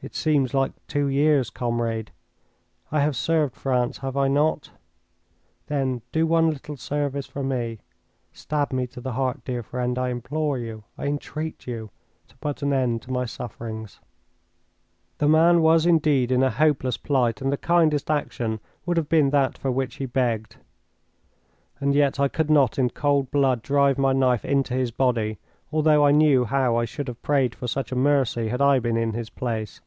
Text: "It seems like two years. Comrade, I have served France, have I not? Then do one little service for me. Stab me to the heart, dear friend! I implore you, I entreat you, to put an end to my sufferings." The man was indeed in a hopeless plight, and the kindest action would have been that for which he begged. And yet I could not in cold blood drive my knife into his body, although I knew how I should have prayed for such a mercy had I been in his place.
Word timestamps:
"It 0.00 0.14
seems 0.14 0.54
like 0.54 0.70
two 0.86 1.08
years. 1.08 1.50
Comrade, 1.50 2.12
I 2.92 3.00
have 3.00 3.16
served 3.16 3.56
France, 3.56 3.98
have 3.98 4.16
I 4.16 4.28
not? 4.28 4.70
Then 5.66 6.02
do 6.12 6.24
one 6.24 6.50
little 6.50 6.76
service 6.76 7.26
for 7.26 7.42
me. 7.42 7.80
Stab 8.32 8.72
me 8.72 8.86
to 8.86 9.00
the 9.00 9.14
heart, 9.14 9.44
dear 9.44 9.64
friend! 9.64 9.98
I 9.98 10.10
implore 10.10 10.56
you, 10.56 10.84
I 10.96 11.06
entreat 11.06 11.66
you, 11.66 11.90
to 12.28 12.36
put 12.36 12.62
an 12.62 12.72
end 12.72 13.02
to 13.02 13.10
my 13.10 13.24
sufferings." 13.24 13.98
The 15.18 15.26
man 15.26 15.62
was 15.62 15.84
indeed 15.84 16.30
in 16.30 16.44
a 16.44 16.50
hopeless 16.50 16.96
plight, 16.96 17.40
and 17.42 17.50
the 17.50 17.56
kindest 17.56 18.08
action 18.08 18.60
would 18.86 18.98
have 18.98 19.08
been 19.08 19.30
that 19.30 19.58
for 19.58 19.72
which 19.72 19.96
he 19.96 20.06
begged. 20.06 20.58
And 21.80 21.92
yet 21.92 22.20
I 22.20 22.28
could 22.28 22.50
not 22.50 22.78
in 22.78 22.88
cold 22.90 23.32
blood 23.32 23.62
drive 23.62 23.98
my 23.98 24.12
knife 24.12 24.44
into 24.44 24.74
his 24.74 24.92
body, 24.92 25.38
although 25.72 26.06
I 26.06 26.12
knew 26.12 26.44
how 26.44 26.76
I 26.76 26.84
should 26.84 27.08
have 27.08 27.20
prayed 27.20 27.52
for 27.52 27.66
such 27.66 27.90
a 27.90 27.96
mercy 27.96 28.46
had 28.46 28.62
I 28.62 28.78
been 28.78 28.96
in 28.96 29.14
his 29.14 29.28
place. 29.28 29.80